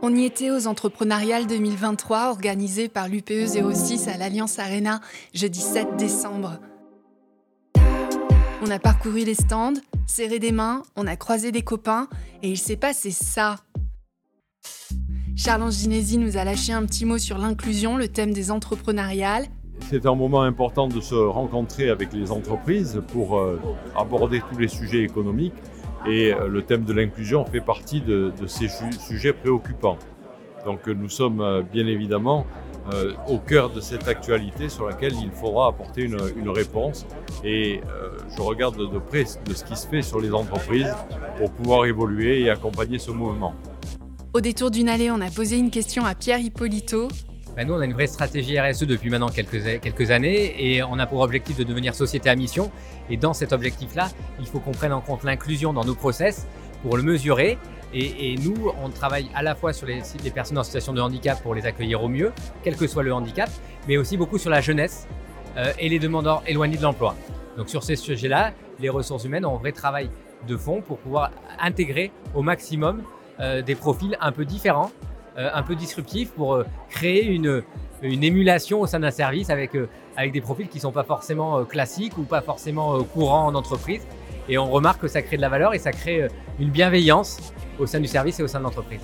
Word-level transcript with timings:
On 0.00 0.14
y 0.14 0.24
était 0.24 0.52
aux 0.52 0.68
Entrepreneuriales 0.68 1.48
2023 1.48 2.30
organisées 2.30 2.88
par 2.88 3.08
l'UPE 3.08 3.46
06 3.46 4.06
à 4.06 4.16
l'Alliance 4.16 4.60
Arena 4.60 5.00
jeudi 5.34 5.58
7 5.58 5.96
décembre. 5.96 6.58
On 8.62 8.70
a 8.70 8.78
parcouru 8.78 9.24
les 9.24 9.34
stands, 9.34 9.74
serré 10.06 10.38
des 10.38 10.52
mains, 10.52 10.84
on 10.94 11.08
a 11.08 11.16
croisé 11.16 11.50
des 11.50 11.62
copains 11.62 12.06
et 12.44 12.50
il 12.50 12.58
s'est 12.58 12.76
passé 12.76 13.10
ça. 13.10 13.56
Charles 15.34 15.64
Anginesi 15.64 16.16
nous 16.18 16.36
a 16.36 16.44
lâché 16.44 16.72
un 16.72 16.86
petit 16.86 17.04
mot 17.04 17.18
sur 17.18 17.36
l'inclusion, 17.38 17.96
le 17.96 18.06
thème 18.06 18.32
des 18.32 18.52
entrepreneuriales. 18.52 19.46
C'est 19.90 20.06
un 20.06 20.14
moment 20.14 20.42
important 20.42 20.86
de 20.86 21.00
se 21.00 21.16
rencontrer 21.16 21.90
avec 21.90 22.12
les 22.12 22.30
entreprises 22.30 23.02
pour 23.08 23.38
euh, 23.38 23.60
aborder 23.96 24.42
tous 24.48 24.58
les 24.58 24.68
sujets 24.68 25.02
économiques 25.02 25.54
et 26.06 26.32
euh, 26.32 26.48
le 26.48 26.62
thème 26.62 26.84
de 26.84 26.92
l'inclusion 26.92 27.44
fait 27.44 27.60
partie 27.60 28.00
de, 28.00 28.32
ces 28.46 28.68
sujets 28.68 29.32
préoccupants. 29.32 29.98
Donc 30.64 30.86
nous 30.86 31.08
sommes 31.08 31.64
bien 31.72 31.86
évidemment 31.86 32.44
euh, 32.94 33.12
au 33.28 33.36
cœur 33.38 33.68
de 33.68 33.80
cette 33.80 34.08
actualité 34.08 34.70
sur 34.70 34.88
laquelle 34.88 35.12
il 35.22 35.30
faudra 35.30 35.68
apporter 35.68 36.04
une, 36.04 36.48
réponse. 36.48 37.06
Et 37.44 37.82
euh, 37.86 38.16
je 38.34 38.40
regarde 38.40 38.78
de 38.78 38.98
près 38.98 39.24
de 39.24 39.52
ce 39.52 39.62
qui 39.62 39.76
se 39.76 39.86
fait 39.86 40.00
sur 40.00 40.20
les 40.20 40.32
entreprises 40.32 40.94
pour 41.36 41.50
pouvoir 41.50 41.84
évoluer 41.84 42.40
et 42.40 42.50
accompagner 42.50 42.98
ce 42.98 43.10
mouvement. 43.10 43.54
Au 44.32 44.40
détour 44.40 44.70
d'une 44.70 44.88
allée, 44.88 45.10
on 45.10 45.20
a 45.20 45.30
posé 45.30 45.58
une 45.58 45.70
question 45.70 46.06
à 46.06 46.14
Pierre 46.14 46.40
Hippolito. 46.40 47.08
Ben, 47.58 47.66
nous, 47.66 47.74
on 47.74 47.80
a 47.80 47.86
une 47.86 47.92
vraie 47.92 48.06
stratégie 48.06 48.56
RSE 48.60 48.84
depuis 48.84 49.10
maintenant 49.10 49.30
quelques, 49.30 50.10
années 50.12 50.54
et 50.64 50.80
on 50.84 50.96
a 51.00 51.06
pour 51.06 51.22
objectif 51.22 51.56
de 51.56 51.64
devenir 51.64 51.92
société 51.92 52.30
à 52.30 52.36
mission. 52.36 52.70
Et 53.10 53.16
dans 53.16 53.32
cet 53.32 53.52
objectif-là, 53.52 54.10
il 54.38 54.46
faut 54.46 54.60
qu'on 54.60 54.70
prenne 54.70 54.92
en 54.92 55.00
compte 55.00 55.24
l'inclusion 55.24 55.72
dans 55.72 55.84
nos 55.84 55.96
process 55.96 56.46
pour 56.84 56.96
le 56.96 57.02
mesurer 57.02 57.58
et, 57.92 58.36
nous, 58.36 58.70
on 58.80 58.90
travaille 58.90 59.28
à 59.34 59.42
la 59.42 59.56
fois 59.56 59.72
sur 59.72 59.88
les, 59.88 60.02
personnes 60.32 60.58
en 60.58 60.62
situation 60.62 60.92
de 60.92 61.00
handicap 61.00 61.42
pour 61.42 61.52
les 61.52 61.66
accueillir 61.66 62.00
au 62.00 62.06
mieux, 62.06 62.30
quel 62.62 62.76
que 62.76 62.86
soit 62.86 63.02
le 63.02 63.12
handicap, 63.12 63.50
mais 63.88 63.96
aussi 63.96 64.16
beaucoup 64.16 64.38
sur 64.38 64.50
la 64.50 64.60
jeunesse 64.60 65.08
euh, 65.56 65.72
et 65.80 65.88
les 65.88 65.98
demandeurs 65.98 66.44
éloignés 66.46 66.76
de 66.76 66.82
l'emploi. 66.82 67.16
Donc 67.56 67.70
sur 67.70 67.82
ces 67.82 67.96
sujets-là, 67.96 68.52
les 68.78 68.88
ressources 68.88 69.24
humaines 69.24 69.44
ont 69.44 69.56
un 69.56 69.58
vrai 69.58 69.72
travail 69.72 70.10
de 70.46 70.56
fond 70.56 70.80
pour 70.80 70.98
pouvoir 70.98 71.32
intégrer 71.58 72.12
au 72.36 72.42
maximum 72.42 73.02
euh, 73.40 73.62
des 73.62 73.74
profils 73.74 74.16
un 74.20 74.30
peu 74.30 74.44
différents, 74.44 74.92
un 75.38 75.62
peu 75.62 75.74
disruptifs 75.76 76.32
pour 76.32 76.62
créer 76.90 77.24
une, 77.24 77.62
une 78.02 78.24
émulation 78.24 78.80
au 78.80 78.86
sein 78.86 79.00
d'un 79.00 79.10
service 79.10 79.50
avec, 79.50 79.70
avec 80.16 80.32
des 80.32 80.40
profils 80.40 80.68
qui 80.68 80.78
ne 80.78 80.82
sont 80.82 80.92
pas 80.92 81.04
forcément 81.04 81.64
classiques 81.64 82.18
ou 82.18 82.22
pas 82.22 82.42
forcément 82.42 83.02
courants 83.04 83.46
en 83.46 83.54
entreprise. 83.54 84.02
Et 84.48 84.58
on 84.58 84.70
remarque 84.70 85.02
que 85.02 85.08
ça 85.08 85.22
crée 85.22 85.36
de 85.36 85.42
la 85.42 85.48
valeur 85.48 85.74
et 85.74 85.78
ça 85.78 85.92
crée 85.92 86.26
une 86.58 86.70
bienveillance 86.70 87.52
au 87.78 87.86
sein 87.86 88.00
du 88.00 88.08
service 88.08 88.40
et 88.40 88.42
au 88.42 88.48
sein 88.48 88.58
de 88.58 88.64
l'entreprise. 88.64 89.00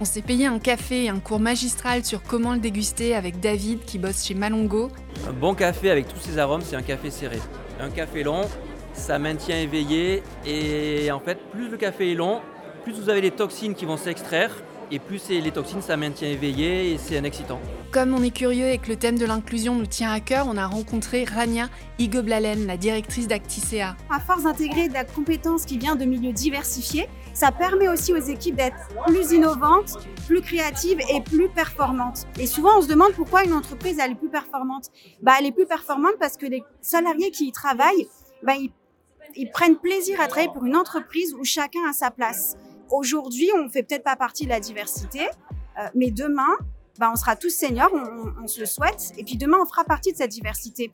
On 0.00 0.04
s'est 0.04 0.22
payé 0.22 0.46
un 0.46 0.60
café 0.60 1.04
et 1.04 1.08
un 1.08 1.18
cours 1.18 1.40
magistral 1.40 2.04
sur 2.04 2.22
comment 2.22 2.52
le 2.52 2.60
déguster 2.60 3.16
avec 3.16 3.40
David 3.40 3.80
qui 3.84 3.98
bosse 3.98 4.24
chez 4.24 4.34
Malongo. 4.34 4.90
Un 5.28 5.32
bon 5.32 5.54
café 5.54 5.90
avec 5.90 6.06
tous 6.06 6.20
ses 6.20 6.38
arômes, 6.38 6.60
c'est 6.62 6.76
un 6.76 6.82
café 6.82 7.10
serré. 7.10 7.38
Un 7.80 7.90
café 7.90 8.22
long, 8.22 8.42
ça 8.92 9.18
maintient 9.18 9.58
éveillé 9.58 10.22
et 10.46 11.10
en 11.10 11.18
fait, 11.18 11.38
plus 11.50 11.68
le 11.68 11.76
café 11.76 12.12
est 12.12 12.14
long, 12.14 12.40
plus 12.84 12.92
vous 12.92 13.10
avez 13.10 13.20
les 13.20 13.32
toxines 13.32 13.74
qui 13.74 13.86
vont 13.86 13.96
s'extraire 13.96 14.52
et 14.90 14.98
plus 14.98 15.28
les 15.28 15.50
toxines, 15.50 15.82
ça 15.82 15.96
maintient 15.96 16.28
éveillé 16.28 16.92
et 16.92 16.98
c'est 16.98 17.18
un 17.18 17.24
excitant. 17.24 17.60
Comme 17.90 18.14
on 18.14 18.22
est 18.22 18.34
curieux 18.34 18.68
et 18.68 18.78
que 18.78 18.88
le 18.88 18.96
thème 18.96 19.18
de 19.18 19.26
l'inclusion 19.26 19.74
nous 19.74 19.86
tient 19.86 20.12
à 20.12 20.20
cœur, 20.20 20.46
on 20.48 20.56
a 20.56 20.66
rencontré 20.66 21.24
Rania 21.24 21.68
Igoblalen, 21.98 22.66
la 22.66 22.76
directrice 22.76 23.28
d'Acticea. 23.28 23.96
À 24.10 24.20
force 24.20 24.44
d'intégrer 24.44 24.88
de 24.88 24.94
la 24.94 25.04
compétence 25.04 25.64
qui 25.64 25.78
vient 25.78 25.96
de 25.96 26.04
milieux 26.04 26.32
diversifiés, 26.32 27.08
ça 27.34 27.52
permet 27.52 27.88
aussi 27.88 28.12
aux 28.12 28.20
équipes 28.20 28.56
d'être 28.56 28.76
plus 29.06 29.32
innovantes, 29.32 29.96
plus 30.26 30.40
créatives 30.40 31.00
et 31.12 31.20
plus 31.20 31.48
performantes. 31.48 32.26
Et 32.38 32.46
souvent, 32.46 32.78
on 32.78 32.82
se 32.82 32.88
demande 32.88 33.12
pourquoi 33.12 33.44
une 33.44 33.52
entreprise 33.52 33.98
elle 34.02 34.12
est 34.12 34.16
plus 34.16 34.28
performante. 34.28 34.86
Bah, 35.22 35.32
elle 35.38 35.46
est 35.46 35.52
plus 35.52 35.66
performante 35.66 36.14
parce 36.18 36.36
que 36.36 36.46
les 36.46 36.62
salariés 36.80 37.30
qui 37.30 37.46
y 37.46 37.52
travaillent, 37.52 38.08
bah, 38.42 38.54
ils, 38.56 38.72
ils 39.36 39.50
prennent 39.50 39.76
plaisir 39.76 40.20
à 40.20 40.26
travailler 40.26 40.52
pour 40.52 40.64
une 40.64 40.76
entreprise 40.76 41.34
où 41.34 41.44
chacun 41.44 41.80
a 41.88 41.92
sa 41.92 42.10
place. 42.10 42.56
Aujourd'hui, 42.90 43.50
on 43.56 43.68
fait 43.68 43.82
peut-être 43.82 44.04
pas 44.04 44.16
partie 44.16 44.44
de 44.44 44.48
la 44.48 44.60
diversité, 44.60 45.20
euh, 45.78 45.86
mais 45.94 46.10
demain, 46.10 46.56
bah, 46.98 47.10
on 47.12 47.16
sera 47.16 47.36
tous 47.36 47.50
seniors, 47.50 47.90
on, 48.42 48.46
se 48.46 48.60
le 48.60 48.66
souhaite, 48.66 49.12
et 49.16 49.24
puis 49.24 49.36
demain, 49.36 49.58
on 49.62 49.66
fera 49.66 49.84
partie 49.84 50.12
de 50.12 50.16
cette 50.16 50.30
diversité. 50.30 50.90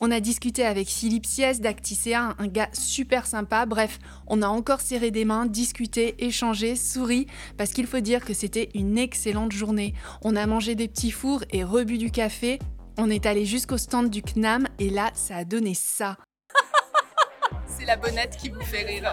On 0.00 0.10
a 0.10 0.20
discuté 0.20 0.64
avec 0.64 0.88
Philippe 0.88 1.24
Sies 1.24 1.60
d'Acticea, 1.60 2.34
un 2.38 2.48
gars 2.48 2.68
super 2.72 3.26
sympa. 3.26 3.64
Bref, 3.64 3.98
on 4.26 4.42
a 4.42 4.46
encore 4.46 4.82
serré 4.82 5.10
des 5.10 5.24
mains, 5.24 5.46
discuté, 5.46 6.14
échangé, 6.18 6.76
souri, 6.76 7.26
parce 7.56 7.70
qu'il 7.70 7.86
faut 7.86 8.00
dire 8.00 8.24
que 8.24 8.34
c'était 8.34 8.68
une 8.74 8.98
excellente 8.98 9.52
journée. 9.52 9.94
On 10.22 10.36
a 10.36 10.46
mangé 10.46 10.74
des 10.74 10.88
petits 10.88 11.10
fours 11.10 11.44
et 11.50 11.64
rebu 11.64 11.96
du 11.96 12.10
café. 12.10 12.58
On 12.98 13.08
est 13.08 13.24
allé 13.24 13.46
jusqu'au 13.46 13.78
stand 13.78 14.10
du 14.10 14.22
CNAM 14.22 14.68
et 14.78 14.90
là, 14.90 15.10
ça 15.14 15.36
a 15.36 15.44
donné 15.44 15.72
ça. 15.74 16.18
C'est 17.66 17.86
la 17.86 17.96
bonnette 17.96 18.36
qui 18.36 18.50
vous 18.50 18.62
fait 18.62 18.84
rire. 18.84 19.12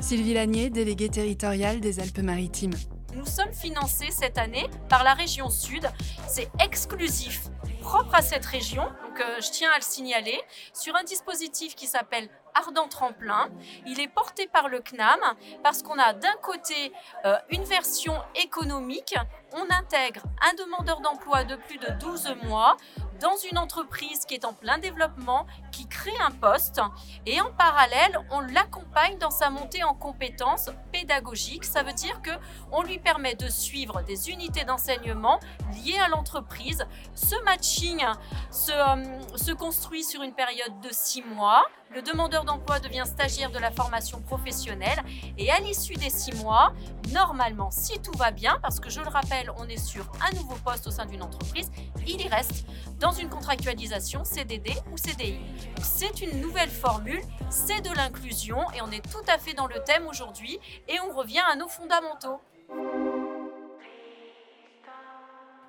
Sylvie 0.00 0.34
Lanier, 0.34 0.70
déléguée 0.70 1.08
territoriale 1.08 1.80
des 1.80 2.00
Alpes-Maritimes. 2.00 2.74
Nous 3.14 3.24
sommes 3.24 3.52
financés 3.52 4.10
cette 4.10 4.36
année 4.36 4.66
par 4.88 5.02
la 5.02 5.14
région 5.14 5.48
Sud. 5.48 5.88
C'est 6.28 6.48
exclusif, 6.62 7.44
propre 7.80 8.14
à 8.14 8.20
cette 8.20 8.44
région, 8.44 8.82
donc 8.82 9.20
euh, 9.20 9.40
je 9.40 9.50
tiens 9.50 9.70
à 9.72 9.78
le 9.78 9.82
signaler, 9.82 10.38
sur 10.74 10.94
un 10.96 11.02
dispositif 11.02 11.74
qui 11.74 11.86
s'appelle 11.86 12.28
Ardent 12.54 12.88
Tremplin. 12.88 13.48
Il 13.86 14.00
est 14.00 14.08
porté 14.08 14.46
par 14.46 14.68
le 14.68 14.80
CNAM 14.80 15.20
parce 15.62 15.82
qu'on 15.82 15.98
a 15.98 16.12
d'un 16.12 16.34
côté 16.42 16.92
euh, 17.24 17.36
une 17.50 17.64
version 17.64 18.14
économique, 18.34 19.14
on 19.52 19.62
intègre 19.70 20.22
un 20.42 20.54
demandeur 20.54 21.00
d'emploi 21.00 21.44
de 21.44 21.56
plus 21.56 21.78
de 21.78 21.88
12 22.00 22.36
mois 22.44 22.76
dans 23.20 23.36
une 23.50 23.58
entreprise 23.58 24.24
qui 24.26 24.34
est 24.34 24.44
en 24.44 24.52
plein 24.52 24.78
développement, 24.78 25.46
qui 25.72 25.86
crée 25.86 26.16
un 26.20 26.30
poste 26.30 26.80
et 27.24 27.40
en 27.40 27.50
parallèle, 27.52 28.18
on 28.30 28.40
l'accompagne 28.40 29.18
dans 29.18 29.30
sa 29.30 29.50
montée 29.50 29.84
en 29.84 29.94
compétences 29.94 30.70
pédagogiques. 30.92 31.64
Ça 31.64 31.82
veut 31.82 31.92
dire 31.92 32.20
que 32.22 32.30
on 32.72 32.82
lui 32.82 32.98
permet 32.98 33.34
de 33.34 33.48
suivre 33.48 34.02
des 34.02 34.30
unités 34.30 34.64
d'enseignement 34.64 35.40
liées 35.72 35.98
à 35.98 36.08
l'entreprise. 36.08 36.86
Ce 37.14 37.42
matching 37.44 38.04
se, 38.50 38.72
euh, 38.72 39.36
se 39.36 39.52
construit 39.52 40.04
sur 40.04 40.22
une 40.22 40.34
période 40.34 40.80
de 40.80 40.88
six 40.90 41.22
mois. 41.22 41.64
Le 41.94 42.02
demandeur 42.02 42.44
d'emploi 42.44 42.80
devient 42.80 43.04
stagiaire 43.06 43.50
de 43.50 43.58
la 43.58 43.70
formation 43.70 44.20
professionnelle 44.20 45.02
et 45.38 45.50
à 45.50 45.60
l'issue 45.60 45.94
des 45.94 46.10
six 46.10 46.32
mois, 46.42 46.72
normalement, 47.12 47.70
si 47.70 48.00
tout 48.00 48.16
va 48.18 48.32
bien, 48.32 48.58
parce 48.60 48.80
que 48.80 48.90
je 48.90 49.00
le 49.00 49.08
rappelle, 49.08 49.45
on 49.56 49.68
est 49.68 49.78
sur 49.78 50.10
un 50.26 50.34
nouveau 50.34 50.56
poste 50.64 50.86
au 50.86 50.90
sein 50.90 51.06
d'une 51.06 51.22
entreprise, 51.22 51.70
il 52.06 52.20
y 52.20 52.28
reste 52.28 52.66
dans 52.98 53.12
une 53.12 53.28
contractualisation 53.28 54.24
CDD 54.24 54.72
ou 54.92 54.96
CDI. 54.96 55.38
C'est 55.82 56.20
une 56.20 56.40
nouvelle 56.40 56.70
formule, 56.70 57.20
c'est 57.50 57.80
de 57.80 57.94
l'inclusion 57.94 58.58
et 58.74 58.82
on 58.82 58.90
est 58.90 59.04
tout 59.10 59.24
à 59.28 59.38
fait 59.38 59.54
dans 59.54 59.66
le 59.66 59.76
thème 59.84 60.06
aujourd'hui 60.06 60.58
et 60.88 60.98
on 61.00 61.16
revient 61.16 61.42
à 61.50 61.56
nos 61.56 61.68
fondamentaux. 61.68 62.40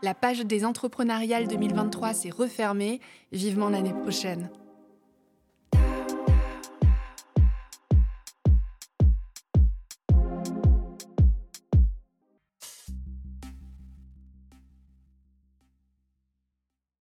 La 0.04 0.14
page 0.14 0.42
des 0.42 0.64
entrepreneuriales 0.64 1.48
2023 1.48 2.14
s'est 2.14 2.30
refermée, 2.30 3.02
vivement 3.32 3.70
l'année 3.70 3.94
prochaine. 3.94 4.52